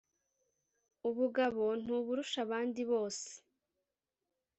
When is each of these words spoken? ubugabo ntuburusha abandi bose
ubugabo 1.09 1.63
ntuburusha 1.81 2.37
abandi 2.45 2.81
bose 2.91 3.29